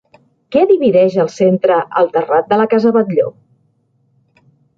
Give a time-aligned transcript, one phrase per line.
[0.53, 3.29] Què divideix al centre el terrat de la casa Batlló?